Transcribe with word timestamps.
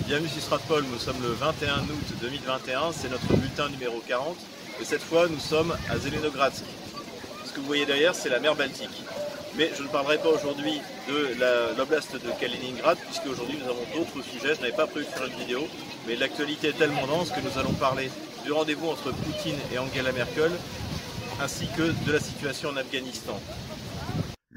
Bienvenue 0.00 0.28
sur 0.28 0.42
Stratpol, 0.42 0.84
nous 0.90 0.98
sommes 0.98 1.22
le 1.22 1.28
21 1.28 1.80
août 1.80 2.14
2021, 2.20 2.92
c'est 2.92 3.10
notre 3.10 3.26
bulletin 3.34 3.68
numéro 3.68 4.02
40 4.08 4.36
et 4.80 4.84
cette 4.84 5.02
fois 5.02 5.28
nous 5.28 5.38
sommes 5.38 5.76
à 5.90 5.98
Zelenogradsk. 5.98 6.64
Ce 7.44 7.52
que 7.52 7.60
vous 7.60 7.66
voyez 7.66 7.86
derrière 7.86 8.14
c'est 8.14 8.30
la 8.30 8.40
mer 8.40 8.56
Baltique. 8.56 9.02
Mais 9.56 9.70
je 9.76 9.82
ne 9.82 9.88
parlerai 9.88 10.18
pas 10.18 10.30
aujourd'hui 10.30 10.80
de 11.08 11.36
l'oblast 11.76 12.14
de 12.14 12.30
Kaliningrad 12.40 12.98
puisque 13.06 13.26
aujourd'hui 13.26 13.58
nous 13.62 13.70
avons 13.70 13.84
d'autres 13.94 14.26
sujets, 14.26 14.54
je 14.54 14.60
n'avais 14.62 14.72
pas 14.72 14.86
prévu 14.86 15.06
de 15.06 15.10
faire 15.10 15.26
une 15.26 15.38
vidéo, 15.38 15.68
mais 16.08 16.16
l'actualité 16.16 16.68
est 16.68 16.78
tellement 16.78 17.06
dense 17.06 17.30
que 17.30 17.40
nous 17.40 17.58
allons 17.58 17.74
parler 17.74 18.10
du 18.44 18.52
rendez-vous 18.52 18.88
entre 18.88 19.12
Poutine 19.12 19.58
et 19.72 19.78
Angela 19.78 20.10
Merkel 20.12 20.50
ainsi 21.40 21.66
que 21.76 21.82
de 21.82 22.12
la 22.12 22.20
situation 22.20 22.70
en 22.70 22.76
Afghanistan. 22.76 23.38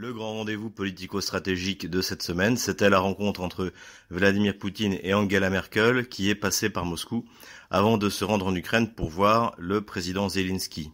Le 0.06 0.14
grand 0.14 0.34
rendez-vous 0.34 0.70
politico-stratégique 0.70 1.90
de 1.90 2.00
cette 2.00 2.22
semaine, 2.22 2.58
c'était 2.58 2.92
la 2.92 3.00
rencontre 3.00 3.42
entre 3.42 3.74
Vladimir 4.12 4.56
Poutine 4.56 5.00
et 5.02 5.16
Angela 5.16 5.50
Merkel 5.50 6.08
qui 6.08 6.30
est 6.30 6.36
passée 6.36 6.70
par 6.70 6.86
Moscou 6.86 7.26
avant 7.72 7.98
de 7.98 8.08
se 8.12 8.24
rendre 8.24 8.46
en 8.46 8.54
Ukraine 8.54 8.94
pour 8.94 9.10
voir 9.10 9.56
le 9.58 9.82
président 9.82 10.30
Zelensky. 10.30 10.92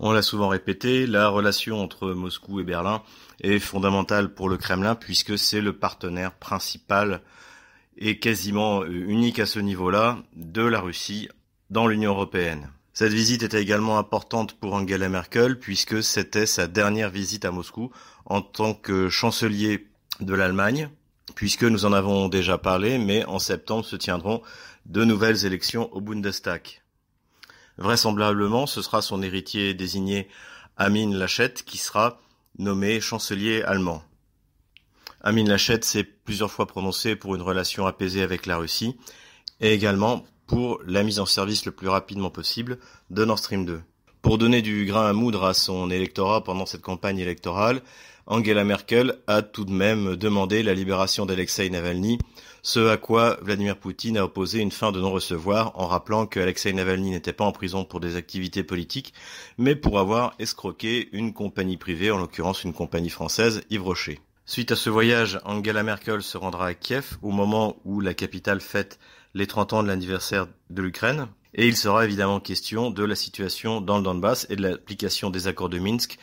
On 0.00 0.10
l'a 0.10 0.22
souvent 0.22 0.48
répété, 0.48 1.06
la 1.06 1.28
relation 1.28 1.80
entre 1.80 2.10
Moscou 2.10 2.58
et 2.58 2.64
Berlin 2.64 3.04
est 3.40 3.60
fondamentale 3.60 4.34
pour 4.34 4.48
le 4.48 4.56
Kremlin 4.56 4.96
puisque 4.96 5.38
c'est 5.38 5.60
le 5.60 5.78
partenaire 5.78 6.34
principal 6.34 7.22
et 7.98 8.18
quasiment 8.18 8.84
unique 8.84 9.38
à 9.38 9.46
ce 9.46 9.60
niveau-là 9.60 10.24
de 10.34 10.62
la 10.62 10.80
Russie 10.80 11.28
dans 11.70 11.86
l'Union 11.86 12.14
européenne. 12.14 12.68
Cette 12.98 13.12
visite 13.12 13.44
était 13.44 13.62
également 13.62 13.96
importante 13.96 14.54
pour 14.54 14.74
Angela 14.74 15.08
Merkel 15.08 15.56
puisque 15.60 16.02
c'était 16.02 16.46
sa 16.46 16.66
dernière 16.66 17.10
visite 17.10 17.44
à 17.44 17.52
Moscou 17.52 17.92
en 18.26 18.42
tant 18.42 18.74
que 18.74 19.08
chancelier 19.08 19.86
de 20.18 20.34
l'Allemagne, 20.34 20.90
puisque 21.36 21.62
nous 21.62 21.84
en 21.84 21.92
avons 21.92 22.26
déjà 22.26 22.58
parlé, 22.58 22.98
mais 22.98 23.24
en 23.26 23.38
septembre 23.38 23.84
se 23.84 23.94
tiendront 23.94 24.42
de 24.86 25.04
nouvelles 25.04 25.46
élections 25.46 25.94
au 25.94 26.00
Bundestag. 26.00 26.82
Vraisemblablement, 27.76 28.66
ce 28.66 28.82
sera 28.82 29.00
son 29.00 29.22
héritier 29.22 29.74
désigné 29.74 30.26
Amin 30.76 31.16
Laschet 31.16 31.54
qui 31.64 31.78
sera 31.78 32.20
nommé 32.58 33.00
chancelier 33.00 33.62
allemand. 33.62 34.02
Amin 35.20 35.44
Laschet 35.44 35.82
s'est 35.82 36.02
plusieurs 36.02 36.50
fois 36.50 36.66
prononcé 36.66 37.14
pour 37.14 37.36
une 37.36 37.42
relation 37.42 37.86
apaisée 37.86 38.22
avec 38.22 38.44
la 38.44 38.56
Russie 38.56 38.96
et 39.60 39.72
également 39.72 40.24
pour 40.48 40.80
la 40.86 41.04
mise 41.04 41.20
en 41.20 41.26
service 41.26 41.66
le 41.66 41.72
plus 41.72 41.88
rapidement 41.88 42.30
possible 42.30 42.78
de 43.10 43.24
Nord 43.24 43.38
Stream 43.38 43.64
2. 43.64 43.80
Pour 44.22 44.38
donner 44.38 44.62
du 44.62 44.86
grain 44.86 45.06
à 45.06 45.12
moudre 45.12 45.44
à 45.44 45.54
son 45.54 45.90
électorat 45.90 46.42
pendant 46.42 46.66
cette 46.66 46.80
campagne 46.80 47.18
électorale, 47.18 47.82
Angela 48.26 48.64
Merkel 48.64 49.18
a 49.26 49.42
tout 49.42 49.64
de 49.64 49.72
même 49.72 50.16
demandé 50.16 50.62
la 50.62 50.74
libération 50.74 51.26
d'Alexei 51.26 51.70
Navalny, 51.70 52.18
ce 52.62 52.88
à 52.88 52.96
quoi 52.96 53.38
Vladimir 53.42 53.76
Poutine 53.76 54.18
a 54.18 54.24
opposé 54.24 54.60
une 54.60 54.72
fin 54.72 54.90
de 54.90 55.00
non-recevoir 55.00 55.72
en 55.78 55.86
rappelant 55.86 56.26
que 56.26 56.40
Alexei 56.40 56.72
Navalny 56.72 57.10
n'était 57.10 57.32
pas 57.32 57.44
en 57.44 57.52
prison 57.52 57.84
pour 57.84 58.00
des 58.00 58.16
activités 58.16 58.64
politiques, 58.64 59.14
mais 59.58 59.76
pour 59.76 59.98
avoir 59.98 60.34
escroqué 60.38 61.08
une 61.12 61.32
compagnie 61.32 61.76
privée, 61.76 62.10
en 62.10 62.18
l'occurrence 62.18 62.64
une 62.64 62.74
compagnie 62.74 63.10
française, 63.10 63.62
Yves 63.70 63.84
Rocher. 63.84 64.20
Suite 64.46 64.72
à 64.72 64.76
ce 64.76 64.88
voyage, 64.88 65.38
Angela 65.44 65.82
Merkel 65.82 66.22
se 66.22 66.38
rendra 66.38 66.68
à 66.68 66.74
Kiev 66.74 67.18
au 67.20 67.30
moment 67.32 67.76
où 67.84 68.00
la 68.00 68.14
capitale 68.14 68.62
fête 68.62 68.98
les 69.34 69.46
30 69.46 69.72
ans 69.72 69.82
de 69.82 69.88
l'anniversaire 69.88 70.46
de 70.70 70.82
l'Ukraine. 70.82 71.28
Et 71.54 71.66
il 71.66 71.76
sera 71.76 72.04
évidemment 72.04 72.40
question 72.40 72.90
de 72.90 73.04
la 73.04 73.14
situation 73.14 73.80
dans 73.80 73.98
le 73.98 74.04
Donbass 74.04 74.46
et 74.50 74.56
de 74.56 74.62
l'application 74.62 75.30
des 75.30 75.46
accords 75.46 75.68
de 75.68 75.78
Minsk 75.78 76.18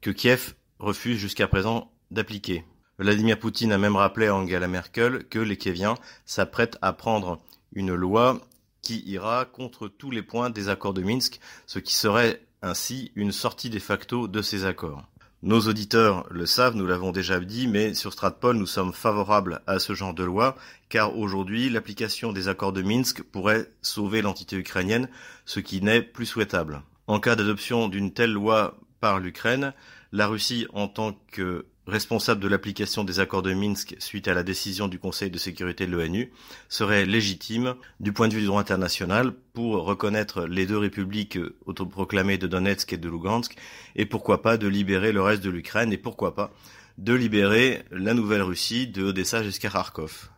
que 0.00 0.10
Kiev 0.10 0.54
refuse 0.78 1.18
jusqu'à 1.18 1.48
présent 1.48 1.90
d'appliquer. 2.10 2.64
Vladimir 2.98 3.38
Poutine 3.38 3.72
a 3.72 3.78
même 3.78 3.96
rappelé 3.96 4.26
à 4.26 4.34
Angela 4.34 4.66
Merkel 4.68 5.24
que 5.28 5.38
les 5.38 5.56
Kieviens 5.56 5.94
s'apprêtent 6.24 6.78
à 6.82 6.92
prendre 6.92 7.40
une 7.72 7.94
loi 7.94 8.40
qui 8.82 9.02
ira 9.06 9.44
contre 9.44 9.88
tous 9.88 10.10
les 10.10 10.22
points 10.22 10.50
des 10.50 10.68
accords 10.68 10.94
de 10.94 11.02
Minsk, 11.02 11.40
ce 11.66 11.78
qui 11.78 11.94
serait 11.94 12.40
ainsi 12.62 13.12
une 13.14 13.32
sortie 13.32 13.70
de 13.70 13.78
facto 13.78 14.28
de 14.28 14.42
ces 14.42 14.64
accords. 14.64 15.04
Nos 15.44 15.68
auditeurs 15.68 16.26
le 16.30 16.46
savent, 16.46 16.74
nous 16.74 16.88
l'avons 16.88 17.12
déjà 17.12 17.38
dit, 17.38 17.68
mais 17.68 17.94
sur 17.94 18.12
Stratpol, 18.12 18.56
nous 18.56 18.66
sommes 18.66 18.92
favorables 18.92 19.62
à 19.68 19.78
ce 19.78 19.94
genre 19.94 20.12
de 20.12 20.24
loi, 20.24 20.56
car 20.88 21.16
aujourd'hui, 21.16 21.70
l'application 21.70 22.32
des 22.32 22.48
accords 22.48 22.72
de 22.72 22.82
Minsk 22.82 23.22
pourrait 23.22 23.70
sauver 23.80 24.20
l'entité 24.20 24.56
ukrainienne, 24.56 25.08
ce 25.44 25.60
qui 25.60 25.80
n'est 25.80 26.02
plus 26.02 26.26
souhaitable. 26.26 26.82
En 27.06 27.20
cas 27.20 27.36
d'adoption 27.36 27.86
d'une 27.86 28.12
telle 28.12 28.32
loi 28.32 28.80
par 28.98 29.20
l'Ukraine, 29.20 29.74
la 30.10 30.26
Russie, 30.26 30.66
en 30.72 30.88
tant 30.88 31.16
que 31.30 31.66
responsable 31.88 32.40
de 32.40 32.48
l'application 32.48 33.02
des 33.02 33.18
accords 33.18 33.42
de 33.42 33.54
Minsk 33.54 33.96
suite 33.98 34.28
à 34.28 34.34
la 34.34 34.42
décision 34.42 34.88
du 34.88 34.98
Conseil 34.98 35.30
de 35.30 35.38
sécurité 35.38 35.86
de 35.86 35.92
l'ONU, 35.92 36.30
serait 36.68 37.06
légitime 37.06 37.74
du 37.98 38.12
point 38.12 38.28
de 38.28 38.34
vue 38.34 38.40
du 38.40 38.46
droit 38.46 38.60
international 38.60 39.32
pour 39.54 39.84
reconnaître 39.84 40.46
les 40.46 40.66
deux 40.66 40.78
républiques 40.78 41.38
autoproclamées 41.64 42.38
de 42.38 42.46
Donetsk 42.46 42.92
et 42.92 42.98
de 42.98 43.08
Lugansk 43.08 43.56
et 43.96 44.06
pourquoi 44.06 44.42
pas 44.42 44.58
de 44.58 44.68
libérer 44.68 45.12
le 45.12 45.22
reste 45.22 45.42
de 45.42 45.50
l'Ukraine 45.50 45.92
et 45.92 45.98
pourquoi 45.98 46.34
pas 46.34 46.52
de 46.98 47.14
libérer 47.14 47.82
la 47.90 48.12
nouvelle 48.12 48.42
Russie 48.42 48.86
de 48.86 49.04
Odessa 49.04 49.42
jusqu'à 49.42 49.70
Kharkov. 49.70 50.28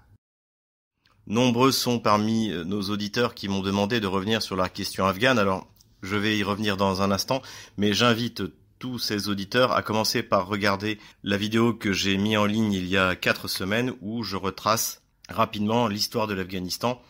Nombreux 1.26 1.72
sont 1.72 1.98
parmi 1.98 2.50
nos 2.64 2.82
auditeurs 2.90 3.34
qui 3.34 3.48
m'ont 3.48 3.60
demandé 3.60 4.00
de 4.00 4.06
revenir 4.06 4.42
sur 4.42 4.56
la 4.56 4.68
question 4.68 5.04
afghane. 5.06 5.38
Alors, 5.38 5.68
je 6.02 6.16
vais 6.16 6.36
y 6.36 6.42
revenir 6.42 6.76
dans 6.76 7.02
un 7.02 7.10
instant, 7.10 7.42
mais 7.76 7.92
j'invite 7.92 8.42
tous 8.80 8.98
ces 8.98 9.28
auditeurs, 9.28 9.72
à 9.72 9.82
commencer 9.82 10.24
par 10.24 10.48
regarder 10.48 10.98
la 11.22 11.36
vidéo 11.36 11.74
que 11.74 11.92
j'ai 11.92 12.16
mis 12.16 12.36
en 12.36 12.46
ligne 12.46 12.72
il 12.72 12.86
y 12.86 12.96
a 12.96 13.14
quatre 13.14 13.46
semaines 13.46 13.92
où 14.00 14.24
je 14.24 14.36
retrace 14.36 15.02
rapidement 15.28 15.86
l'histoire 15.86 16.26
de 16.26 16.34
l'Afghanistan 16.34 17.00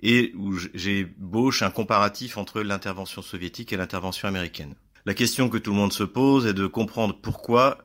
et 0.00 0.32
où 0.36 0.56
j'ébauche 0.72 1.62
un 1.62 1.70
comparatif 1.70 2.38
entre 2.38 2.62
l'intervention 2.62 3.22
soviétique 3.22 3.72
et 3.72 3.76
l'intervention 3.76 4.28
américaine. 4.28 4.74
La 5.04 5.14
question 5.14 5.48
que 5.48 5.58
tout 5.58 5.72
le 5.72 5.76
monde 5.76 5.92
se 5.92 6.04
pose 6.04 6.46
est 6.46 6.54
de 6.54 6.66
comprendre 6.66 7.18
pourquoi 7.20 7.78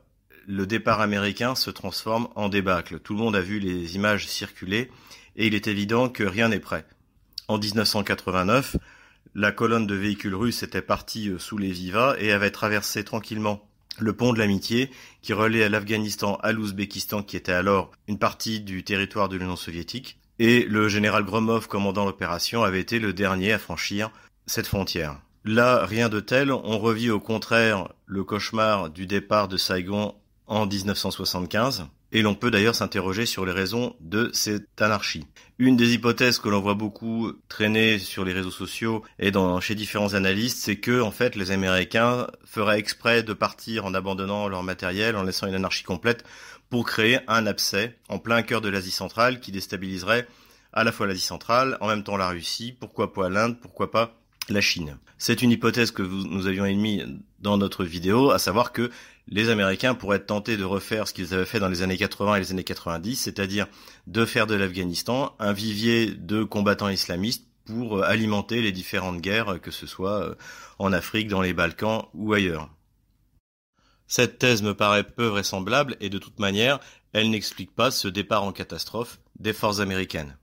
le 0.46 0.66
départ 0.66 1.00
américain 1.00 1.56
se 1.56 1.70
transforme 1.70 2.28
en 2.36 2.48
débâcle. 2.48 3.00
Tout 3.00 3.14
le 3.14 3.20
monde 3.20 3.36
a 3.36 3.40
vu 3.40 3.58
les 3.58 3.96
images 3.96 4.28
circuler 4.28 4.88
et 5.34 5.48
il 5.48 5.54
est 5.54 5.66
évident 5.66 6.08
que 6.08 6.22
rien 6.22 6.48
n'est 6.48 6.60
prêt. 6.60 6.86
En 7.48 7.58
1989, 7.58 8.76
la 9.34 9.52
colonne 9.52 9.86
de 9.86 9.94
véhicules 9.94 10.34
russes 10.34 10.62
était 10.62 10.82
partie 10.82 11.28
euh, 11.28 11.38
sous 11.38 11.58
les 11.58 11.72
Vivas 11.72 12.16
et 12.18 12.32
avait 12.32 12.50
traversé 12.50 13.04
tranquillement 13.04 13.66
le 13.98 14.12
pont 14.14 14.32
de 14.32 14.38
l'amitié 14.38 14.90
qui 15.20 15.32
reliait 15.32 15.68
l'Afghanistan 15.68 16.36
à 16.42 16.52
l'Ouzbékistan 16.52 17.22
qui 17.22 17.36
était 17.36 17.52
alors 17.52 17.90
une 18.08 18.18
partie 18.18 18.60
du 18.60 18.84
territoire 18.84 19.28
de 19.28 19.36
l'Union 19.36 19.56
soviétique. 19.56 20.18
Et 20.38 20.64
le 20.64 20.88
général 20.88 21.24
Gromov 21.24 21.68
commandant 21.68 22.04
l'opération 22.04 22.62
avait 22.62 22.80
été 22.80 22.98
le 22.98 23.12
dernier 23.12 23.52
à 23.52 23.58
franchir 23.58 24.10
cette 24.46 24.66
frontière. 24.66 25.20
Là, 25.44 25.84
rien 25.84 26.08
de 26.08 26.20
tel, 26.20 26.52
on 26.52 26.78
revit 26.78 27.10
au 27.10 27.20
contraire 27.20 27.88
le 28.06 28.24
cauchemar 28.24 28.90
du 28.90 29.06
départ 29.06 29.48
de 29.48 29.56
Saigon 29.56 30.14
en 30.46 30.66
1975, 30.66 31.86
et 32.12 32.22
l'on 32.22 32.34
peut 32.34 32.50
d'ailleurs 32.50 32.74
s'interroger 32.74 33.26
sur 33.26 33.44
les 33.44 33.52
raisons 33.52 33.96
de 34.00 34.30
cette 34.32 34.80
anarchie. 34.80 35.26
Une 35.58 35.76
des 35.76 35.94
hypothèses 35.94 36.38
que 36.38 36.48
l'on 36.48 36.60
voit 36.60 36.74
beaucoup 36.74 37.32
traîner 37.48 37.98
sur 37.98 38.24
les 38.24 38.32
réseaux 38.32 38.50
sociaux 38.50 39.02
et 39.18 39.32
chez 39.60 39.74
différents 39.74 40.14
analystes, 40.14 40.58
c'est 40.58 40.76
que 40.76 41.00
en 41.00 41.10
fait 41.10 41.36
les 41.36 41.50
Américains 41.50 42.26
feraient 42.44 42.78
exprès 42.78 43.22
de 43.22 43.32
partir 43.32 43.86
en 43.86 43.94
abandonnant 43.94 44.48
leur 44.48 44.62
matériel, 44.62 45.16
en 45.16 45.22
laissant 45.22 45.46
une 45.46 45.54
anarchie 45.54 45.84
complète, 45.84 46.24
pour 46.68 46.84
créer 46.86 47.18
un 47.28 47.46
abcès 47.46 47.98
en 48.08 48.18
plein 48.18 48.42
cœur 48.42 48.60
de 48.60 48.68
l'Asie 48.68 48.90
centrale 48.90 49.40
qui 49.40 49.52
déstabiliserait 49.52 50.26
à 50.72 50.84
la 50.84 50.92
fois 50.92 51.06
l'Asie 51.06 51.20
centrale, 51.20 51.76
en 51.80 51.88
même 51.88 52.02
temps 52.02 52.16
la 52.16 52.28
Russie, 52.28 52.74
pourquoi 52.78 53.12
pas 53.12 53.28
l'Inde, 53.28 53.58
pourquoi 53.60 53.90
pas 53.90 54.21
la 54.48 54.60
Chine. 54.60 54.98
C'est 55.18 55.42
une 55.42 55.50
hypothèse 55.50 55.90
que 55.90 56.02
nous 56.02 56.46
avions 56.46 56.64
émise 56.64 57.06
dans 57.40 57.58
notre 57.58 57.84
vidéo, 57.84 58.30
à 58.30 58.38
savoir 58.38 58.72
que 58.72 58.90
les 59.28 59.50
Américains 59.50 59.94
pourraient 59.94 60.16
être 60.16 60.26
tentés 60.26 60.56
de 60.56 60.64
refaire 60.64 61.06
ce 61.06 61.12
qu'ils 61.12 61.32
avaient 61.34 61.44
fait 61.44 61.60
dans 61.60 61.68
les 61.68 61.82
années 61.82 61.96
80 61.96 62.36
et 62.36 62.40
les 62.40 62.50
années 62.50 62.64
90, 62.64 63.16
c'est-à-dire 63.16 63.66
de 64.06 64.24
faire 64.24 64.46
de 64.46 64.54
l'Afghanistan 64.54 65.34
un 65.38 65.52
vivier 65.52 66.10
de 66.10 66.42
combattants 66.44 66.88
islamistes 66.88 67.46
pour 67.64 67.98
euh, 67.98 68.02
alimenter 68.02 68.60
les 68.60 68.72
différentes 68.72 69.20
guerres, 69.20 69.60
que 69.60 69.70
ce 69.70 69.86
soit 69.86 70.22
euh, 70.22 70.34
en 70.78 70.92
Afrique, 70.92 71.28
dans 71.28 71.42
les 71.42 71.52
Balkans 71.52 72.06
ou 72.14 72.32
ailleurs. 72.32 72.68
Cette 74.06 74.38
thèse 74.38 74.62
me 74.62 74.74
paraît 74.74 75.04
peu 75.04 75.26
vraisemblable 75.26 75.96
et 76.00 76.10
de 76.10 76.18
toute 76.18 76.38
manière, 76.38 76.80
elle 77.12 77.30
n'explique 77.30 77.74
pas 77.74 77.90
ce 77.90 78.08
départ 78.08 78.42
en 78.42 78.52
catastrophe 78.52 79.20
des 79.38 79.52
forces 79.52 79.80
américaines. 79.80 80.36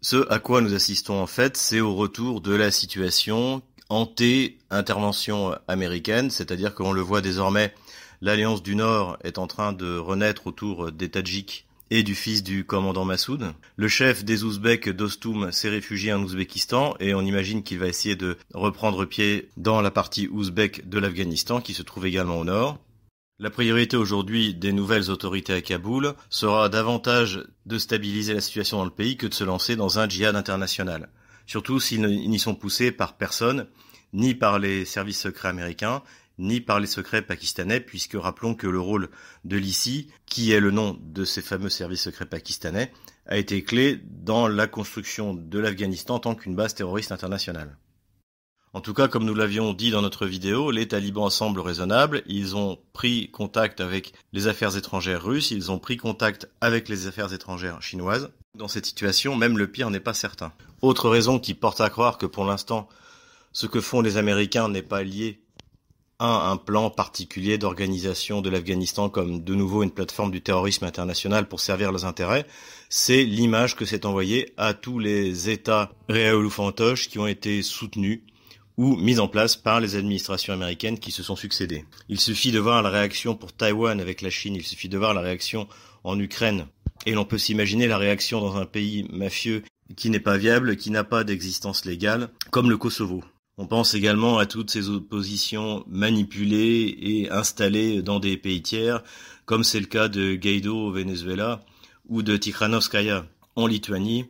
Ce 0.00 0.30
à 0.30 0.38
quoi 0.38 0.60
nous 0.60 0.74
assistons 0.74 1.20
en 1.20 1.26
fait, 1.26 1.56
c'est 1.56 1.80
au 1.80 1.94
retour 1.94 2.40
de 2.40 2.54
la 2.54 2.70
situation 2.70 3.62
anté-intervention 3.88 5.56
américaine, 5.66 6.30
c'est-à-dire 6.30 6.74
qu'on 6.74 6.92
le 6.92 7.00
voit 7.00 7.20
désormais, 7.20 7.74
l'Alliance 8.20 8.62
du 8.62 8.76
Nord 8.76 9.18
est 9.24 9.38
en 9.38 9.46
train 9.46 9.72
de 9.72 9.96
renaître 9.96 10.46
autour 10.46 10.92
des 10.92 11.08
Tadjiks 11.08 11.66
et 11.90 12.02
du 12.02 12.14
fils 12.14 12.42
du 12.42 12.64
commandant 12.64 13.04
Massoud. 13.04 13.52
Le 13.76 13.88
chef 13.88 14.24
des 14.24 14.44
Ouzbeks, 14.44 14.90
Dostum, 14.90 15.50
s'est 15.50 15.70
réfugié 15.70 16.12
en 16.12 16.22
Ouzbékistan 16.22 16.94
et 17.00 17.14
on 17.14 17.22
imagine 17.22 17.62
qu'il 17.62 17.78
va 17.78 17.88
essayer 17.88 18.14
de 18.14 18.36
reprendre 18.54 19.04
pied 19.04 19.48
dans 19.56 19.80
la 19.80 19.90
partie 19.90 20.28
ouzbek 20.28 20.88
de 20.88 20.98
l'Afghanistan 20.98 21.60
qui 21.60 21.74
se 21.74 21.82
trouve 21.82 22.06
également 22.06 22.38
au 22.38 22.44
nord. 22.44 22.78
La 23.40 23.50
priorité 23.50 23.96
aujourd'hui 23.96 24.52
des 24.52 24.72
nouvelles 24.72 25.10
autorités 25.10 25.52
à 25.52 25.60
Kaboul 25.60 26.14
sera 26.28 26.68
davantage 26.68 27.44
de 27.66 27.78
stabiliser 27.78 28.34
la 28.34 28.40
situation 28.40 28.78
dans 28.78 28.84
le 28.84 28.90
pays 28.90 29.16
que 29.16 29.28
de 29.28 29.34
se 29.34 29.44
lancer 29.44 29.76
dans 29.76 30.00
un 30.00 30.08
djihad 30.08 30.34
international. 30.34 31.08
Surtout 31.46 31.78
s'ils 31.78 32.02
n'y 32.02 32.38
sont 32.40 32.56
poussés 32.56 32.90
par 32.90 33.16
personne, 33.16 33.68
ni 34.12 34.34
par 34.34 34.58
les 34.58 34.84
services 34.84 35.20
secrets 35.20 35.50
américains, 35.50 36.02
ni 36.38 36.60
par 36.60 36.80
les 36.80 36.88
secrets 36.88 37.22
pakistanais, 37.22 37.78
puisque 37.78 38.16
rappelons 38.16 38.56
que 38.56 38.66
le 38.66 38.80
rôle 38.80 39.08
de 39.44 39.56
l'ICI, 39.56 40.08
qui 40.26 40.50
est 40.50 40.58
le 40.58 40.72
nom 40.72 40.98
de 41.00 41.24
ces 41.24 41.40
fameux 41.40 41.68
services 41.68 42.02
secrets 42.02 42.26
pakistanais, 42.26 42.90
a 43.26 43.36
été 43.36 43.62
clé 43.62 44.00
dans 44.04 44.48
la 44.48 44.66
construction 44.66 45.32
de 45.32 45.58
l'Afghanistan 45.60 46.16
en 46.16 46.18
tant 46.18 46.34
qu'une 46.34 46.56
base 46.56 46.74
terroriste 46.74 47.12
internationale. 47.12 47.76
En 48.74 48.80
tout 48.80 48.92
cas, 48.92 49.08
comme 49.08 49.24
nous 49.24 49.34
l'avions 49.34 49.72
dit 49.72 49.90
dans 49.90 50.02
notre 50.02 50.26
vidéo, 50.26 50.70
les 50.70 50.86
talibans 50.86 51.30
semblent 51.30 51.60
raisonnables. 51.60 52.22
Ils 52.26 52.54
ont 52.54 52.78
pris 52.92 53.30
contact 53.30 53.80
avec 53.80 54.12
les 54.32 54.46
affaires 54.46 54.76
étrangères 54.76 55.24
russes, 55.24 55.50
ils 55.50 55.70
ont 55.70 55.78
pris 55.78 55.96
contact 55.96 56.48
avec 56.60 56.88
les 56.88 57.06
affaires 57.06 57.32
étrangères 57.32 57.80
chinoises. 57.80 58.30
Dans 58.54 58.68
cette 58.68 58.86
situation, 58.86 59.36
même 59.36 59.56
le 59.56 59.70
pire 59.70 59.90
n'est 59.90 60.00
pas 60.00 60.14
certain. 60.14 60.52
Autre 60.82 61.08
raison 61.08 61.38
qui 61.38 61.54
porte 61.54 61.80
à 61.80 61.88
croire 61.88 62.18
que 62.18 62.26
pour 62.26 62.44
l'instant, 62.44 62.88
ce 63.52 63.66
que 63.66 63.80
font 63.80 64.02
les 64.02 64.16
Américains 64.16 64.68
n'est 64.68 64.82
pas 64.82 65.02
lié 65.02 65.40
à 66.18 66.50
un 66.50 66.56
plan 66.56 66.90
particulier 66.90 67.58
d'organisation 67.58 68.40
de 68.40 68.50
l'Afghanistan 68.50 69.08
comme 69.08 69.42
de 69.42 69.54
nouveau 69.54 69.84
une 69.84 69.92
plateforme 69.92 70.32
du 70.32 70.42
terrorisme 70.42 70.84
international 70.84 71.46
pour 71.46 71.60
servir 71.60 71.92
leurs 71.92 72.04
intérêts, 72.04 72.44
c'est 72.88 73.22
l'image 73.22 73.76
que 73.76 73.84
s'est 73.84 74.04
envoyée 74.04 74.52
à 74.56 74.74
tous 74.74 74.98
les 74.98 75.48
États 75.48 75.92
réels 76.08 76.34
ou 76.34 76.50
fantoches 76.50 77.08
qui 77.08 77.20
ont 77.20 77.28
été 77.28 77.62
soutenus 77.62 78.22
ou 78.78 78.96
mise 78.96 79.20
en 79.20 79.28
place 79.28 79.56
par 79.56 79.80
les 79.80 79.96
administrations 79.96 80.54
américaines 80.54 80.98
qui 80.98 81.10
se 81.10 81.22
sont 81.22 81.36
succédées. 81.36 81.84
Il 82.08 82.20
suffit 82.20 82.52
de 82.52 82.60
voir 82.60 82.80
la 82.80 82.90
réaction 82.90 83.34
pour 83.34 83.52
Taïwan 83.52 84.00
avec 84.00 84.22
la 84.22 84.30
Chine, 84.30 84.54
il 84.54 84.64
suffit 84.64 84.88
de 84.88 84.96
voir 84.96 85.12
la 85.12 85.20
réaction 85.20 85.68
en 86.04 86.18
Ukraine, 86.18 86.66
et 87.04 87.12
l'on 87.12 87.24
peut 87.24 87.38
s'imaginer 87.38 87.88
la 87.88 87.98
réaction 87.98 88.40
dans 88.40 88.56
un 88.56 88.66
pays 88.66 89.06
mafieux 89.12 89.64
qui 89.96 90.10
n'est 90.10 90.20
pas 90.20 90.36
viable, 90.36 90.76
qui 90.76 90.90
n'a 90.90 91.04
pas 91.04 91.24
d'existence 91.24 91.84
légale, 91.84 92.30
comme 92.50 92.70
le 92.70 92.76
Kosovo. 92.76 93.24
On 93.56 93.66
pense 93.66 93.94
également 93.94 94.38
à 94.38 94.46
toutes 94.46 94.70
ces 94.70 94.88
oppositions 94.88 95.84
manipulées 95.88 96.96
et 97.00 97.30
installées 97.30 98.02
dans 98.02 98.20
des 98.20 98.36
pays 98.36 98.62
tiers, 98.62 99.02
comme 99.46 99.64
c'est 99.64 99.80
le 99.80 99.86
cas 99.86 100.06
de 100.06 100.36
Guaido 100.36 100.76
au 100.76 100.92
Venezuela 100.92 101.64
ou 102.08 102.22
de 102.22 102.36
Tikhanovskaya 102.36 103.26
en 103.56 103.66
Lituanie. 103.66 104.26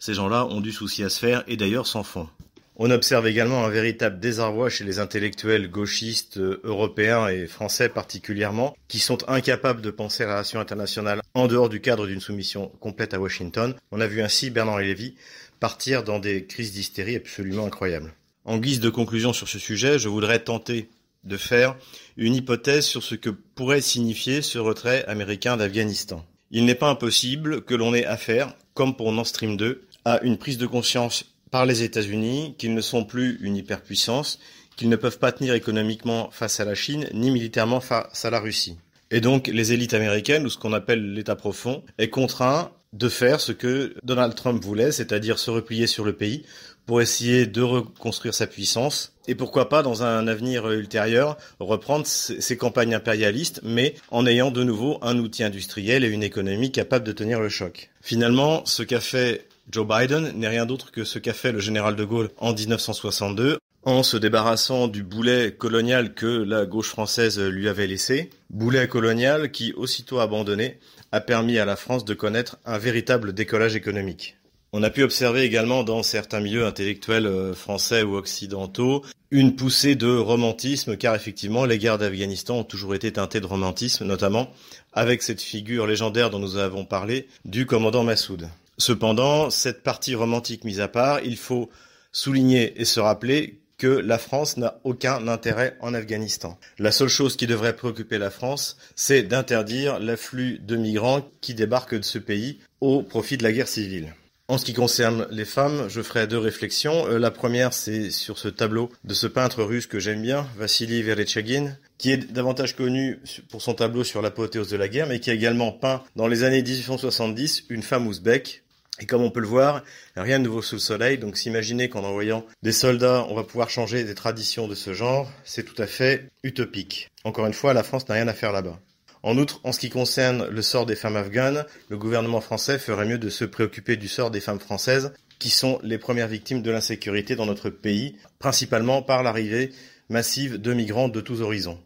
Ces 0.00 0.14
gens-là 0.14 0.46
ont 0.46 0.60
du 0.60 0.72
souci 0.72 1.04
à 1.04 1.08
se 1.08 1.20
faire 1.20 1.44
et 1.46 1.56
d'ailleurs 1.56 1.86
s'en 1.86 2.02
font. 2.02 2.28
On 2.76 2.90
observe 2.90 3.26
également 3.26 3.64
un 3.64 3.68
véritable 3.68 4.18
désarroi 4.18 4.70
chez 4.70 4.84
les 4.84 4.98
intellectuels 4.98 5.70
gauchistes 5.70 6.38
euh, 6.38 6.60
européens 6.64 7.28
et 7.28 7.46
français 7.46 7.90
particulièrement, 7.90 8.74
qui 8.88 8.98
sont 8.98 9.18
incapables 9.28 9.82
de 9.82 9.90
penser 9.90 10.24
la 10.24 10.32
relation 10.32 10.58
internationale 10.58 11.20
en 11.34 11.48
dehors 11.48 11.68
du 11.68 11.80
cadre 11.80 12.06
d'une 12.06 12.20
soumission 12.20 12.72
complète 12.80 13.12
à 13.12 13.20
Washington. 13.20 13.74
On 13.90 14.00
a 14.00 14.06
vu 14.06 14.22
ainsi 14.22 14.48
Bernard 14.48 14.80
Lévy 14.80 15.14
partir 15.60 16.02
dans 16.02 16.18
des 16.18 16.46
crises 16.46 16.72
d'hystérie 16.72 17.16
absolument 17.16 17.66
incroyables. 17.66 18.14
En 18.44 18.58
guise 18.58 18.80
de 18.80 18.90
conclusion 18.90 19.32
sur 19.32 19.48
ce 19.48 19.58
sujet, 19.58 19.98
je 19.98 20.08
voudrais 20.08 20.40
tenter 20.40 20.88
de 21.24 21.36
faire 21.36 21.76
une 22.16 22.34
hypothèse 22.34 22.86
sur 22.86 23.02
ce 23.02 23.14
que 23.14 23.30
pourrait 23.30 23.80
signifier 23.80 24.42
ce 24.42 24.58
retrait 24.58 25.04
américain 25.06 25.56
d'Afghanistan. 25.56 26.24
Il 26.50 26.64
n'est 26.64 26.74
pas 26.74 26.88
impossible 26.88 27.62
que 27.62 27.74
l'on 27.74 27.94
ait 27.94 28.04
affaire, 28.04 28.54
comme 28.74 28.96
pour 28.96 29.12
Nord 29.12 29.26
Stream 29.26 29.56
2, 29.56 29.86
à 30.04 30.20
une 30.22 30.36
prise 30.36 30.58
de 30.58 30.66
conscience 30.66 31.31
par 31.52 31.66
les 31.66 31.84
États-Unis 31.84 32.56
qu'ils 32.58 32.74
ne 32.74 32.80
sont 32.80 33.04
plus 33.04 33.38
une 33.42 33.56
hyperpuissance, 33.56 34.40
qu'ils 34.74 34.88
ne 34.88 34.96
peuvent 34.96 35.18
pas 35.18 35.30
tenir 35.30 35.54
économiquement 35.54 36.30
face 36.32 36.58
à 36.58 36.64
la 36.64 36.74
Chine, 36.74 37.06
ni 37.12 37.30
militairement 37.30 37.80
face 37.80 38.24
à 38.24 38.30
la 38.30 38.40
Russie. 38.40 38.78
Et 39.12 39.20
donc 39.20 39.46
les 39.46 39.72
élites 39.72 39.94
américaines, 39.94 40.46
ou 40.46 40.48
ce 40.48 40.56
qu'on 40.56 40.72
appelle 40.72 41.12
l'État 41.12 41.36
profond, 41.36 41.84
est 41.98 42.08
contraint 42.08 42.72
de 42.94 43.08
faire 43.08 43.40
ce 43.40 43.52
que 43.52 43.94
Donald 44.02 44.34
Trump 44.34 44.62
voulait, 44.62 44.92
c'est-à-dire 44.92 45.38
se 45.38 45.50
replier 45.50 45.86
sur 45.86 46.04
le 46.04 46.14
pays 46.14 46.44
pour 46.86 47.00
essayer 47.00 47.46
de 47.46 47.62
reconstruire 47.62 48.34
sa 48.34 48.46
puissance 48.46 49.12
et 49.28 49.34
pourquoi 49.34 49.68
pas 49.68 49.82
dans 49.82 50.02
un 50.02 50.26
avenir 50.26 50.68
ultérieur 50.70 51.36
reprendre 51.60 52.06
ses 52.06 52.56
campagnes 52.56 52.94
impérialistes 52.94 53.60
mais 53.62 53.94
en 54.10 54.26
ayant 54.26 54.50
de 54.50 54.64
nouveau 54.64 54.98
un 55.02 55.18
outil 55.18 55.44
industriel 55.44 56.04
et 56.04 56.08
une 56.08 56.24
économie 56.24 56.72
capable 56.72 57.06
de 57.06 57.12
tenir 57.12 57.40
le 57.40 57.48
choc. 57.48 57.90
Finalement, 58.00 58.64
ce 58.66 58.82
qu'a 58.82 59.00
fait 59.00 59.46
Joe 59.70 59.86
Biden 59.86 60.32
n'est 60.34 60.48
rien 60.48 60.66
d'autre 60.66 60.90
que 60.90 61.04
ce 61.04 61.18
qu'a 61.18 61.32
fait 61.32 61.52
le 61.52 61.60
général 61.60 61.96
de 61.96 62.04
Gaulle 62.04 62.30
en 62.38 62.52
1962 62.52 63.58
en 63.84 64.02
se 64.02 64.16
débarrassant 64.16 64.86
du 64.86 65.02
boulet 65.02 65.52
colonial 65.52 66.14
que 66.14 66.26
la 66.26 66.66
gauche 66.66 66.88
française 66.88 67.40
lui 67.40 67.68
avait 67.68 67.86
laissé. 67.86 68.30
Boulet 68.50 68.86
colonial 68.86 69.50
qui, 69.50 69.72
aussitôt 69.72 70.20
abandonné, 70.20 70.78
a 71.10 71.20
permis 71.20 71.58
à 71.58 71.64
la 71.64 71.76
France 71.76 72.04
de 72.04 72.14
connaître 72.14 72.58
un 72.64 72.78
véritable 72.78 73.32
décollage 73.32 73.74
économique. 73.74 74.36
On 74.72 74.82
a 74.82 74.90
pu 74.90 75.02
observer 75.02 75.42
également 75.42 75.84
dans 75.84 76.02
certains 76.02 76.40
milieux 76.40 76.64
intellectuels 76.64 77.26
euh, 77.26 77.52
français 77.52 78.02
ou 78.02 78.16
occidentaux 78.16 79.04
une 79.30 79.54
poussée 79.54 79.96
de 79.96 80.16
romantisme, 80.16 80.96
car 80.96 81.14
effectivement 81.14 81.66
les 81.66 81.78
guerres 81.78 81.98
d'Afghanistan 81.98 82.58
ont 82.58 82.64
toujours 82.64 82.94
été 82.94 83.12
teintées 83.12 83.40
de 83.40 83.46
romantisme, 83.46 84.04
notamment 84.04 84.50
avec 84.94 85.22
cette 85.22 85.42
figure 85.42 85.86
légendaire 85.86 86.30
dont 86.30 86.38
nous 86.38 86.56
avons 86.56 86.86
parlé 86.86 87.28
du 87.44 87.66
commandant 87.66 88.04
Massoud. 88.04 88.48
Cependant, 88.82 89.48
cette 89.48 89.84
partie 89.84 90.16
romantique 90.16 90.64
mise 90.64 90.80
à 90.80 90.88
part, 90.88 91.20
il 91.20 91.36
faut 91.36 91.70
souligner 92.10 92.80
et 92.80 92.84
se 92.84 92.98
rappeler 92.98 93.60
que 93.78 93.86
la 93.86 94.18
France 94.18 94.56
n'a 94.56 94.80
aucun 94.82 95.28
intérêt 95.28 95.76
en 95.78 95.94
Afghanistan. 95.94 96.58
La 96.80 96.90
seule 96.90 97.06
chose 97.06 97.36
qui 97.36 97.46
devrait 97.46 97.76
préoccuper 97.76 98.18
la 98.18 98.30
France, 98.30 98.76
c'est 98.96 99.22
d'interdire 99.22 100.00
l'afflux 100.00 100.58
de 100.58 100.74
migrants 100.74 101.24
qui 101.40 101.54
débarquent 101.54 101.94
de 101.94 102.02
ce 102.02 102.18
pays 102.18 102.58
au 102.80 103.04
profit 103.04 103.36
de 103.36 103.44
la 103.44 103.52
guerre 103.52 103.68
civile. 103.68 104.14
En 104.48 104.58
ce 104.58 104.64
qui 104.64 104.72
concerne 104.72 105.28
les 105.30 105.44
femmes, 105.44 105.86
je 105.88 106.02
ferai 106.02 106.26
deux 106.26 106.38
réflexions. 106.38 107.06
Euh, 107.06 107.18
la 107.18 107.30
première, 107.30 107.72
c'est 107.72 108.10
sur 108.10 108.36
ce 108.36 108.48
tableau 108.48 108.90
de 109.04 109.14
ce 109.14 109.28
peintre 109.28 109.62
russe 109.62 109.86
que 109.86 110.00
j'aime 110.00 110.22
bien, 110.22 110.44
Vassili 110.56 111.04
Verechagin, 111.04 111.76
qui 111.98 112.10
est 112.10 112.32
davantage 112.32 112.74
connu 112.74 113.20
pour 113.48 113.62
son 113.62 113.74
tableau 113.74 114.02
sur 114.02 114.22
l'apothéose 114.22 114.68
de 114.68 114.76
la 114.76 114.88
guerre, 114.88 115.06
mais 115.06 115.20
qui 115.20 115.30
a 115.30 115.34
également 115.34 115.70
peint 115.70 116.02
dans 116.16 116.26
les 116.26 116.42
années 116.42 116.62
1870 116.62 117.66
une 117.68 117.84
femme 117.84 118.08
ouzbèque. 118.08 118.64
Et 119.02 119.06
comme 119.06 119.22
on 119.22 119.32
peut 119.32 119.40
le 119.40 119.48
voir, 119.48 119.82
rien 120.14 120.38
de 120.38 120.44
nouveau 120.44 120.62
sous 120.62 120.76
le 120.76 120.80
soleil, 120.80 121.18
donc 121.18 121.36
s'imaginer 121.36 121.88
qu'en 121.88 122.04
envoyant 122.04 122.46
des 122.62 122.70
soldats, 122.70 123.26
on 123.28 123.34
va 123.34 123.42
pouvoir 123.42 123.68
changer 123.68 124.04
des 124.04 124.14
traditions 124.14 124.68
de 124.68 124.76
ce 124.76 124.94
genre, 124.94 125.28
c'est 125.42 125.64
tout 125.64 125.82
à 125.82 125.88
fait 125.88 126.28
utopique. 126.44 127.10
Encore 127.24 127.46
une 127.46 127.52
fois, 127.52 127.74
la 127.74 127.82
France 127.82 128.08
n'a 128.08 128.14
rien 128.14 128.28
à 128.28 128.32
faire 128.32 128.52
là-bas. 128.52 128.78
En 129.24 129.38
outre, 129.38 129.60
en 129.64 129.72
ce 129.72 129.80
qui 129.80 129.90
concerne 129.90 130.46
le 130.46 130.62
sort 130.62 130.86
des 130.86 130.94
femmes 130.94 131.16
afghanes, 131.16 131.64
le 131.88 131.98
gouvernement 131.98 132.40
français 132.40 132.78
ferait 132.78 133.06
mieux 133.06 133.18
de 133.18 133.28
se 133.28 133.44
préoccuper 133.44 133.96
du 133.96 134.06
sort 134.06 134.30
des 134.30 134.40
femmes 134.40 134.60
françaises, 134.60 135.12
qui 135.40 135.50
sont 135.50 135.80
les 135.82 135.98
premières 135.98 136.28
victimes 136.28 136.62
de 136.62 136.70
l'insécurité 136.70 137.34
dans 137.34 137.46
notre 137.46 137.70
pays, 137.70 138.14
principalement 138.38 139.02
par 139.02 139.24
l'arrivée 139.24 139.72
massive 140.10 140.60
de 140.60 140.72
migrants 140.74 141.08
de 141.08 141.20
tous 141.20 141.40
horizons. 141.40 141.80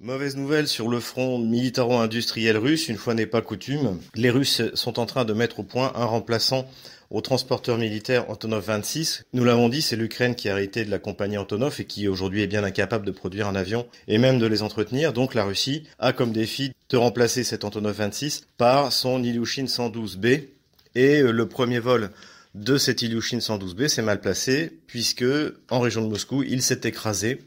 Mauvaise 0.00 0.36
nouvelle 0.36 0.66
sur 0.66 0.88
le 0.88 0.98
front 0.98 1.38
militaro-industriel 1.38 2.58
russe, 2.58 2.88
une 2.88 2.96
fois 2.96 3.14
n'est 3.14 3.26
pas 3.26 3.40
coutume. 3.40 4.00
Les 4.16 4.28
Russes 4.28 4.60
sont 4.74 4.98
en 4.98 5.06
train 5.06 5.24
de 5.24 5.32
mettre 5.32 5.60
au 5.60 5.62
point 5.62 5.92
un 5.94 6.04
remplaçant 6.04 6.68
au 7.10 7.20
transporteur 7.20 7.78
militaire 7.78 8.28
Antonov 8.28 8.64
26. 8.66 9.22
Nous 9.32 9.44
l'avons 9.44 9.68
dit, 9.68 9.82
c'est 9.82 9.94
l'Ukraine 9.94 10.34
qui 10.34 10.48
a 10.48 10.52
hérité 10.52 10.84
de 10.84 10.90
la 10.90 10.98
compagnie 10.98 11.38
Antonov 11.38 11.76
et 11.80 11.84
qui 11.84 12.08
aujourd'hui 12.08 12.42
est 12.42 12.48
bien 12.48 12.64
incapable 12.64 13.06
de 13.06 13.12
produire 13.12 13.46
un 13.46 13.54
avion 13.54 13.86
et 14.08 14.18
même 14.18 14.40
de 14.40 14.46
les 14.46 14.62
entretenir. 14.62 15.12
Donc 15.12 15.32
la 15.32 15.44
Russie 15.44 15.84
a 16.00 16.12
comme 16.12 16.32
défi 16.32 16.72
de 16.90 16.96
remplacer 16.96 17.44
cet 17.44 17.64
Antonov 17.64 17.96
26 17.96 18.46
par 18.56 18.92
son 18.92 19.22
Ilyushin 19.22 19.66
112B. 19.66 20.48
Et 20.96 21.20
euh, 21.20 21.30
le 21.30 21.48
premier 21.48 21.78
vol 21.78 22.10
de 22.54 22.78
cet 22.78 23.02
Ilyushin 23.02 23.38
112B 23.38 23.86
s'est 23.86 24.02
mal 24.02 24.20
placé 24.20 24.72
puisque 24.88 25.24
en 25.70 25.78
région 25.78 26.02
de 26.02 26.08
Moscou, 26.08 26.42
il 26.42 26.62
s'est 26.62 26.80
écrasé, 26.82 27.40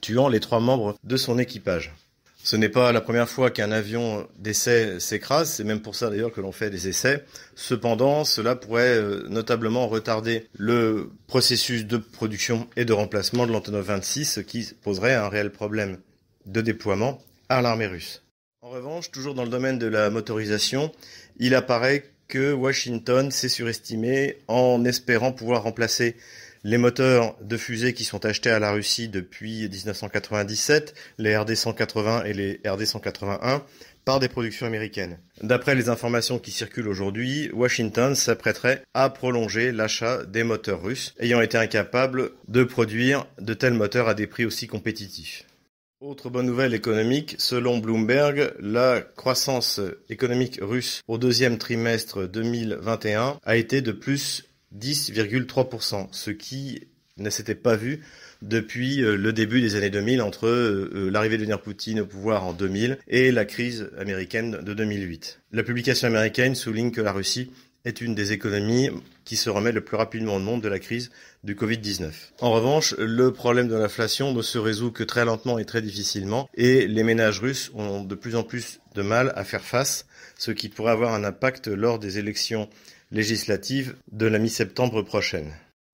tuant 0.00 0.28
les 0.28 0.40
trois 0.40 0.60
membres 0.60 0.96
de 1.04 1.16
son 1.16 1.38
équipage. 1.38 1.92
Ce 2.42 2.56
n'est 2.56 2.70
pas 2.70 2.90
la 2.92 3.02
première 3.02 3.28
fois 3.28 3.50
qu'un 3.50 3.70
avion 3.70 4.26
d'essai 4.38 4.98
s'écrase, 4.98 5.50
c'est 5.50 5.64
même 5.64 5.82
pour 5.82 5.94
ça 5.94 6.08
d'ailleurs 6.08 6.32
que 6.32 6.40
l'on 6.40 6.52
fait 6.52 6.70
des 6.70 6.88
essais. 6.88 7.24
Cependant, 7.54 8.24
cela 8.24 8.56
pourrait 8.56 8.96
euh, 8.96 9.26
notablement 9.28 9.86
retarder 9.88 10.48
le 10.56 11.10
processus 11.26 11.84
de 11.84 11.98
production 11.98 12.66
et 12.76 12.86
de 12.86 12.94
remplacement 12.94 13.46
de 13.46 13.52
l'Antonov 13.52 13.84
26, 13.84 14.24
ce 14.24 14.40
qui 14.40 14.66
poserait 14.82 15.14
un 15.14 15.28
réel 15.28 15.52
problème 15.52 15.98
de 16.46 16.62
déploiement 16.62 17.22
à 17.50 17.60
l'armée 17.60 17.86
russe. 17.86 18.22
En 18.62 18.70
revanche, 18.70 19.10
toujours 19.10 19.34
dans 19.34 19.44
le 19.44 19.50
domaine 19.50 19.78
de 19.78 19.86
la 19.86 20.08
motorisation, 20.08 20.92
il 21.38 21.54
apparaît 21.54 22.04
que 22.28 22.52
Washington 22.52 23.30
s'est 23.30 23.48
surestimé 23.48 24.38
en 24.48 24.84
espérant 24.84 25.32
pouvoir 25.32 25.64
remplacer 25.64 26.16
les 26.64 26.78
moteurs 26.78 27.36
de 27.40 27.56
fusée 27.56 27.94
qui 27.94 28.04
sont 28.04 28.24
achetés 28.26 28.50
à 28.50 28.58
la 28.58 28.72
Russie 28.72 29.08
depuis 29.08 29.68
1997, 29.68 30.94
les 31.18 31.34
RD-180 31.34 32.26
et 32.26 32.32
les 32.32 32.54
RD-181, 32.64 33.62
par 34.04 34.20
des 34.20 34.28
productions 34.28 34.66
américaines. 34.66 35.18
D'après 35.42 35.74
les 35.74 35.88
informations 35.88 36.38
qui 36.38 36.50
circulent 36.50 36.88
aujourd'hui, 36.88 37.50
Washington 37.52 38.14
s'apprêterait 38.14 38.82
à 38.94 39.10
prolonger 39.10 39.72
l'achat 39.72 40.24
des 40.24 40.42
moteurs 40.42 40.82
russes, 40.82 41.14
ayant 41.20 41.40
été 41.40 41.58
incapable 41.58 42.32
de 42.48 42.64
produire 42.64 43.26
de 43.38 43.54
tels 43.54 43.74
moteurs 43.74 44.08
à 44.08 44.14
des 44.14 44.26
prix 44.26 44.44
aussi 44.44 44.66
compétitifs. 44.66 45.44
Autre 46.00 46.30
bonne 46.30 46.46
nouvelle 46.46 46.72
économique, 46.72 47.36
selon 47.36 47.76
Bloomberg, 47.76 48.54
la 48.58 49.02
croissance 49.02 49.82
économique 50.08 50.58
russe 50.62 51.02
au 51.08 51.18
deuxième 51.18 51.58
trimestre 51.58 52.26
2021 52.26 53.38
a 53.44 53.56
été 53.56 53.82
de 53.82 53.92
plus 53.92 54.49
10,3%, 54.76 56.08
ce 56.12 56.30
qui 56.30 56.86
ne 57.16 57.30
s'était 57.30 57.54
pas 57.54 57.76
vu 57.76 58.00
depuis 58.42 59.02
euh, 59.02 59.16
le 59.16 59.32
début 59.32 59.60
des 59.60 59.76
années 59.76 59.90
2000, 59.90 60.22
entre 60.22 60.46
euh, 60.46 60.90
euh, 60.94 61.10
l'arrivée 61.10 61.36
de 61.36 61.42
Vladimir 61.42 61.60
Poutine 61.60 62.00
au 62.00 62.06
pouvoir 62.06 62.44
en 62.44 62.52
2000 62.52 62.98
et 63.08 63.30
la 63.32 63.44
crise 63.44 63.90
américaine 63.98 64.58
de 64.62 64.74
2008. 64.74 65.40
La 65.52 65.62
publication 65.62 66.08
américaine 66.08 66.54
souligne 66.54 66.90
que 66.90 67.00
la 67.00 67.12
Russie 67.12 67.50
est 67.84 68.00
une 68.00 68.14
des 68.14 68.32
économies 68.32 68.90
qui 69.24 69.36
se 69.36 69.48
remet 69.48 69.72
le 69.72 69.80
plus 69.80 69.96
rapidement 69.96 70.36
au 70.36 70.38
monde 70.38 70.62
de 70.62 70.68
la 70.68 70.78
crise 70.78 71.10
du 71.44 71.54
Covid-19. 71.54 72.10
En 72.40 72.50
revanche, 72.50 72.94
le 72.98 73.32
problème 73.32 73.68
de 73.68 73.76
l'inflation 73.76 74.34
ne 74.34 74.42
se 74.42 74.58
résout 74.58 74.90
que 74.90 75.02
très 75.02 75.24
lentement 75.24 75.58
et 75.58 75.64
très 75.64 75.80
difficilement, 75.80 76.48
et 76.54 76.86
les 76.86 77.02
ménages 77.02 77.40
russes 77.40 77.70
ont 77.74 78.02
de 78.02 78.14
plus 78.14 78.36
en 78.36 78.42
plus 78.42 78.80
de 78.94 79.02
mal 79.02 79.32
à 79.34 79.44
faire 79.44 79.64
face, 79.64 80.06
ce 80.36 80.50
qui 80.50 80.68
pourrait 80.68 80.92
avoir 80.92 81.14
un 81.14 81.24
impact 81.24 81.68
lors 81.68 81.98
des 81.98 82.18
élections 82.18 82.68
législatives 83.10 83.94
de 84.12 84.26
la 84.26 84.38
mi-septembre 84.38 85.02
prochaine. 85.02 85.52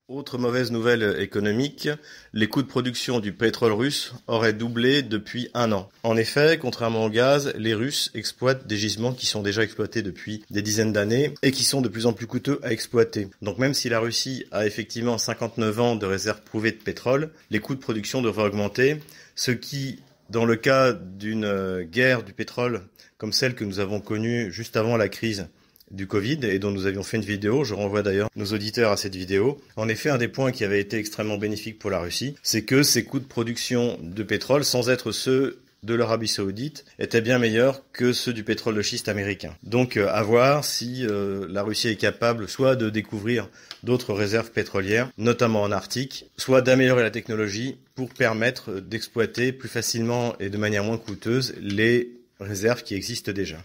Autre 0.08 0.38
mauvaise 0.38 0.70
nouvelle 0.70 1.16
économique, 1.18 1.88
les 2.32 2.46
coûts 2.46 2.62
de 2.62 2.68
production 2.68 3.18
du 3.18 3.32
pétrole 3.32 3.72
russe 3.72 4.14
auraient 4.28 4.52
doublé 4.52 5.02
depuis 5.02 5.48
un 5.52 5.72
an. 5.72 5.88
En 6.04 6.16
effet, 6.16 6.58
contrairement 6.58 7.06
au 7.06 7.10
gaz, 7.10 7.52
les 7.56 7.74
Russes 7.74 8.12
exploitent 8.14 8.68
des 8.68 8.76
gisements 8.76 9.12
qui 9.12 9.26
sont 9.26 9.42
déjà 9.42 9.64
exploités 9.64 10.02
depuis 10.02 10.44
des 10.48 10.62
dizaines 10.62 10.92
d'années 10.92 11.34
et 11.42 11.50
qui 11.50 11.64
sont 11.64 11.80
de 11.80 11.88
plus 11.88 12.06
en 12.06 12.12
plus 12.12 12.28
coûteux 12.28 12.60
à 12.62 12.70
exploiter. 12.70 13.26
Donc 13.42 13.58
même 13.58 13.74
si 13.74 13.88
la 13.88 13.98
Russie 13.98 14.44
a 14.52 14.64
effectivement 14.64 15.18
59 15.18 15.80
ans 15.80 15.96
de 15.96 16.06
réserves 16.06 16.42
prouvées 16.42 16.70
de 16.70 16.76
pétrole, 16.76 17.32
les 17.50 17.58
coûts 17.58 17.74
de 17.74 17.80
production 17.80 18.22
devraient 18.22 18.46
augmenter, 18.46 19.00
ce 19.34 19.50
qui, 19.50 19.98
dans 20.30 20.44
le 20.44 20.54
cas 20.54 20.92
d'une 20.92 21.82
guerre 21.82 22.22
du 22.22 22.32
pétrole 22.32 22.82
comme 23.18 23.32
celle 23.32 23.54
que 23.54 23.64
nous 23.64 23.80
avons 23.80 24.00
connue 24.00 24.52
juste 24.52 24.76
avant 24.76 24.96
la 24.96 25.08
crise 25.08 25.48
du 25.90 26.06
Covid 26.06 26.40
et 26.42 26.58
dont 26.58 26.70
nous 26.70 26.86
avions 26.86 27.02
fait 27.02 27.16
une 27.16 27.24
vidéo. 27.24 27.64
Je 27.64 27.74
renvoie 27.74 28.02
d'ailleurs 28.02 28.30
nos 28.36 28.46
auditeurs 28.46 28.92
à 28.92 28.96
cette 28.96 29.14
vidéo. 29.14 29.58
En 29.76 29.88
effet, 29.88 30.10
un 30.10 30.18
des 30.18 30.28
points 30.28 30.52
qui 30.52 30.64
avait 30.64 30.80
été 30.80 30.98
extrêmement 30.98 31.38
bénéfique 31.38 31.78
pour 31.78 31.90
la 31.90 31.98
Russie, 31.98 32.34
c'est 32.42 32.62
que 32.62 32.82
ses 32.82 33.04
coûts 33.04 33.20
de 33.20 33.24
production 33.24 33.98
de 34.02 34.22
pétrole, 34.22 34.64
sans 34.64 34.90
être 34.90 35.12
ceux 35.12 35.60
de 35.82 35.94
l'Arabie 35.94 36.28
Saoudite 36.28 36.84
étaient 36.98 37.20
bien 37.20 37.38
meilleurs 37.38 37.82
que 37.92 38.12
ceux 38.12 38.32
du 38.32 38.44
pétrole 38.44 38.74
de 38.74 38.82
schiste 38.82 39.08
américain. 39.08 39.54
Donc 39.62 39.96
euh, 39.96 40.08
à 40.08 40.22
voir 40.22 40.64
si 40.64 41.06
euh, 41.06 41.46
la 41.48 41.62
Russie 41.62 41.88
est 41.88 41.96
capable 41.96 42.48
soit 42.48 42.76
de 42.76 42.90
découvrir 42.90 43.48
d'autres 43.82 44.12
réserves 44.12 44.50
pétrolières, 44.50 45.10
notamment 45.16 45.62
en 45.62 45.70
Arctique, 45.70 46.26
soit 46.36 46.62
d'améliorer 46.62 47.02
la 47.02 47.10
technologie 47.10 47.76
pour 47.94 48.12
permettre 48.12 48.80
d'exploiter 48.80 49.52
plus 49.52 49.68
facilement 49.68 50.36
et 50.40 50.50
de 50.50 50.58
manière 50.58 50.82
moins 50.82 50.98
coûteuse 50.98 51.54
les 51.60 52.20
réserves 52.40 52.82
qui 52.82 52.94
existent 52.94 53.32
déjà. 53.32 53.58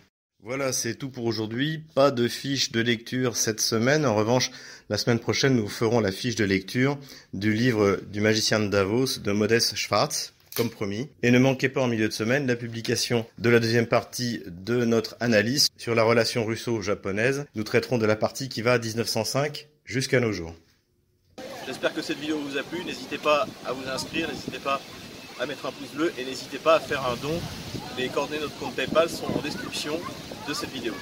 Voilà, 0.44 0.74
c'est 0.74 0.96
tout 0.96 1.10
pour 1.10 1.26
aujourd'hui. 1.26 1.84
Pas 1.94 2.10
de 2.10 2.28
fiche 2.28 2.72
de 2.72 2.82
lecture 2.82 3.38
cette 3.38 3.62
semaine. 3.62 4.08
En 4.08 4.16
revanche, 4.16 4.50
la 4.90 4.98
semaine 4.98 5.20
prochaine, 5.20 5.56
nous 5.56 5.68
ferons 5.68 6.00
la 6.00 6.12
fiche 6.12 6.36
de 6.36 6.44
lecture 6.44 6.98
du 7.34 7.54
livre 7.54 8.00
du 8.12 8.22
magicien 8.22 8.60
de 8.60 8.68
Davos 8.68 9.20
de 9.24 9.32
Modeste 9.34 9.76
Schwartz, 9.76 10.34
comme 10.56 10.72
promis. 10.72 11.10
Et 11.22 11.30
ne 11.30 11.38
manquez 11.38 11.70
pas 11.70 11.82
en 11.82 11.88
milieu 11.88 12.08
de 12.08 12.14
semaine 12.14 12.48
la 12.48 12.56
publication 12.56 13.24
de 13.38 13.52
la 13.52 13.60
deuxième 13.60 13.86
partie 13.86 14.42
de 14.48 14.84
notre 14.84 15.16
analyse 15.20 15.70
sur 15.78 15.94
la 15.94 16.02
relation 16.02 16.44
russo-japonaise. 16.44 17.46
Nous 17.54 17.64
traiterons 17.64 18.00
de 18.00 18.08
la 18.08 18.16
partie 18.16 18.50
qui 18.50 18.64
va 18.64 18.74
à 18.74 18.80
1905 18.80 19.68
jusqu'à 19.86 20.20
nos 20.20 20.32
jours. 20.32 20.56
J'espère 21.68 21.94
que 21.94 22.02
cette 22.02 22.18
vidéo 22.18 22.40
vous 22.40 22.58
a 22.58 22.64
plu. 22.64 22.84
N'hésitez 22.84 23.20
pas 23.20 23.46
à 23.64 23.74
vous 23.74 23.88
inscrire, 23.88 24.28
n'hésitez 24.28 24.58
pas 24.58 24.82
à 25.40 25.46
mettre 25.46 25.68
un 25.68 25.72
pouce 25.72 25.92
bleu 25.94 26.12
et 26.18 26.26
n'hésitez 26.26 26.58
pas 26.58 26.78
à 26.78 26.80
faire 26.80 27.06
un 27.06 27.16
don. 27.18 27.40
Les 27.96 28.10
coordonnées 28.10 28.40
de 28.40 28.46
notre 28.46 28.58
compte 28.58 28.76
PayPal 28.76 29.08
sont 29.08 29.26
en 29.26 29.42
description 29.42 30.00
de 30.48 30.54
cette 30.54 30.72
vidéo. 30.72 30.94